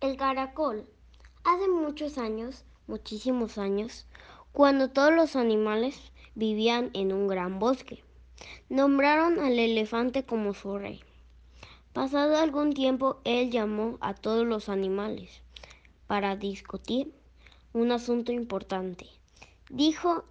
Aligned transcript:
El 0.00 0.16
caracol. 0.16 0.86
Hace 1.44 1.68
muchos 1.68 2.16
años, 2.16 2.64
muchísimos 2.86 3.58
años, 3.58 4.06
cuando 4.50 4.88
todos 4.88 5.12
los 5.12 5.36
animales 5.36 6.10
vivían 6.34 6.88
en 6.94 7.12
un 7.12 7.28
gran 7.28 7.58
bosque, 7.58 8.02
nombraron 8.70 9.38
al 9.40 9.58
elefante 9.58 10.24
como 10.24 10.54
su 10.54 10.78
rey. 10.78 11.00
Pasado 11.92 12.38
algún 12.38 12.72
tiempo, 12.72 13.20
él 13.24 13.50
llamó 13.50 13.98
a 14.00 14.14
todos 14.14 14.46
los 14.46 14.70
animales 14.70 15.42
para 16.06 16.34
discutir 16.34 17.12
un 17.74 17.92
asunto 17.92 18.32
importante. 18.32 19.06
Dijo 19.68 20.24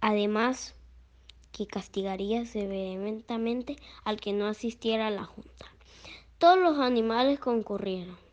además 0.00 0.74
que 1.52 1.68
castigaría 1.68 2.46
severamente 2.46 3.76
al 4.02 4.18
que 4.18 4.32
no 4.32 4.48
asistiera 4.48 5.06
a 5.06 5.12
la 5.12 5.24
junta. 5.24 5.66
Todos 6.38 6.58
los 6.58 6.80
animales 6.80 7.38
concurrieron 7.38 8.23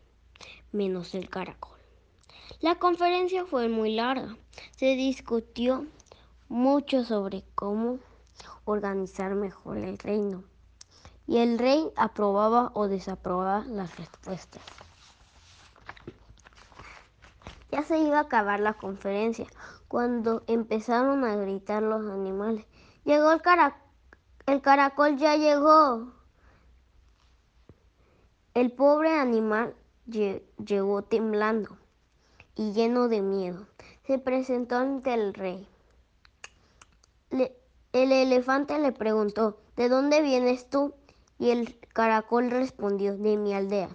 menos 0.72 1.16
el 1.16 1.30
caracol. 1.30 1.78
La 2.60 2.76
conferencia 2.76 3.46
fue 3.46 3.70
muy 3.70 3.96
larga. 3.96 4.38
Se 4.76 4.96
discutió 4.96 5.86
mucho 6.48 7.04
sobre 7.04 7.44
cómo 7.56 8.00
organizar 8.66 9.36
mejor 9.36 9.78
el 9.78 9.98
reino. 9.98 10.44
Y 11.28 11.38
el 11.38 11.58
rey 11.58 11.92
aprobaba 11.96 12.72
o 12.74 12.88
desaprobaba 12.88 13.64
las 13.66 13.98
respuestas. 13.98 14.62
Ya 17.72 17.84
se 17.84 17.98
iba 18.00 18.18
a 18.18 18.24
acabar 18.24 18.60
la 18.60 18.74
conferencia 18.74 19.48
cuando 19.88 20.44
empezaron 20.48 21.24
a 21.24 21.36
gritar 21.36 21.82
los 21.82 22.06
animales. 22.10 22.66
Llegó 23.06 23.32
el 23.32 23.42
caracol. 23.42 23.82
El 24.46 24.62
caracol 24.62 25.18
ya 25.18 25.38
llegó. 25.38 26.12
El 28.54 28.72
pobre 28.74 29.18
animal 29.18 29.76
llegó 30.12 31.02
temblando 31.04 31.78
y 32.56 32.74
lleno 32.74 33.08
de 33.08 33.22
miedo. 33.22 33.68
Se 34.06 34.20
presentó 34.20 34.78
ante 34.78 35.14
el 35.14 35.34
rey. 35.34 35.68
el 37.32 38.12
elefante 38.12 38.78
le 38.80 38.92
preguntó, 38.92 39.58
¿de 39.76 39.90
dónde 39.90 40.22
vienes 40.22 40.70
tú? 40.70 40.94
Y 41.40 41.50
el 41.50 41.80
caracol 41.94 42.52
respondió, 42.52 43.18
de 43.18 43.38
mi 43.38 43.54
aldea. 43.54 43.90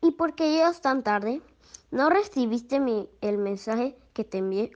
¿Y 0.00 0.12
por 0.12 0.34
qué 0.34 0.50
llegas 0.50 0.80
tan 0.80 1.02
tarde? 1.02 1.40
¿No 1.90 2.10
recibiste 2.10 2.80
el 3.20 3.38
mensaje 3.38 3.96
que 4.14 4.24
te 4.24 4.38
envié? 4.38 4.72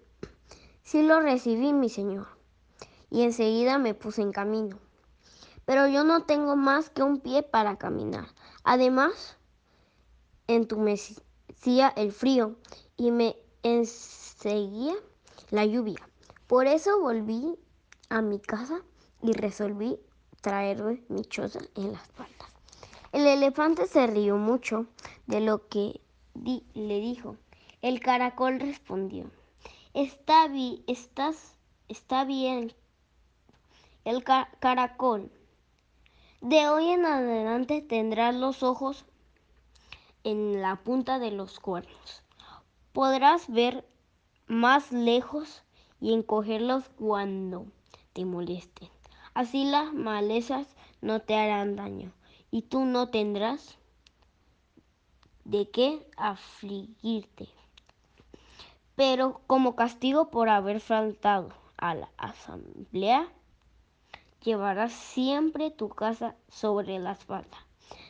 Sí 0.82 1.02
lo 1.02 1.20
recibí, 1.20 1.72
mi 1.72 1.88
señor. 1.88 2.28
Y 3.10 3.22
enseguida 3.22 3.78
me 3.78 3.94
puse 3.94 4.22
en 4.22 4.32
camino. 4.32 4.78
Pero 5.64 5.88
yo 5.88 6.04
no 6.04 6.22
tengo 6.24 6.54
más 6.54 6.90
que 6.90 7.02
un 7.02 7.18
pie 7.18 7.42
para 7.42 7.76
caminar. 7.76 8.28
Además, 8.62 9.36
entumecía 10.48 11.88
el 11.96 12.12
frío 12.12 12.56
y 12.96 13.10
me 13.10 13.36
enseguía 13.62 14.94
la 15.50 15.64
lluvia. 15.64 15.98
Por 16.46 16.66
eso 16.66 17.00
volví 17.00 17.58
a 18.08 18.22
mi 18.22 18.38
casa 18.38 18.82
y 19.22 19.32
resolví 19.32 19.98
traerme 20.40 21.02
mi 21.08 21.24
choza 21.24 21.60
en 21.74 21.92
las 21.92 22.06
patas. 22.08 22.50
El 23.12 23.26
elefante 23.26 23.86
se 23.86 24.06
rió 24.06 24.36
mucho 24.36 24.86
de 25.26 25.40
lo 25.40 25.66
que 25.68 26.00
le 26.74 27.00
dijo. 27.00 27.36
El 27.82 28.00
caracol 28.00 28.60
respondió, 28.60 29.30
está, 29.94 30.48
está 31.88 32.24
bien. 32.24 32.72
El 34.04 34.22
caracol, 34.22 35.30
de 36.40 36.68
hoy 36.68 36.90
en 36.90 37.06
adelante 37.06 37.80
tendrás 37.80 38.34
los 38.34 38.62
ojos 38.62 39.04
en 40.26 40.60
la 40.60 40.74
punta 40.74 41.20
de 41.20 41.30
los 41.30 41.60
cuernos. 41.60 42.24
Podrás 42.92 43.48
ver 43.48 43.86
más 44.48 44.90
lejos 44.90 45.62
y 46.00 46.12
encogerlos 46.14 46.88
cuando 46.98 47.66
te 48.12 48.24
molesten. 48.24 48.88
Así 49.34 49.64
las 49.64 49.94
malezas 49.94 50.66
no 51.00 51.20
te 51.20 51.36
harán 51.36 51.76
daño 51.76 52.12
y 52.50 52.62
tú 52.62 52.86
no 52.86 53.08
tendrás 53.10 53.78
de 55.44 55.70
qué 55.70 56.04
afligirte. 56.16 57.48
Pero 58.96 59.42
como 59.46 59.76
castigo 59.76 60.30
por 60.30 60.48
haber 60.48 60.80
faltado 60.80 61.50
a 61.76 61.94
la 61.94 62.10
asamblea, 62.16 63.28
llevarás 64.42 64.92
siempre 64.92 65.70
tu 65.70 65.88
casa 65.88 66.34
sobre 66.48 66.98
la 66.98 67.12
espalda. 67.12 67.58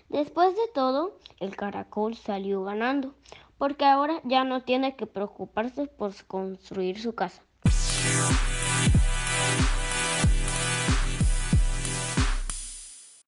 Después 0.09 0.55
de 0.55 0.69
todo, 0.73 1.19
el 1.41 1.57
caracol 1.57 2.15
salió 2.15 2.63
ganando, 2.63 3.15
porque 3.59 3.85
ahora 3.85 4.21
ya 4.25 4.45
no 4.45 4.63
tiene 4.63 4.95
que 4.97 5.07
preocuparse 5.07 5.87
por 5.87 6.13
construir 6.27 7.01
su 7.01 7.15
casa. 7.15 7.43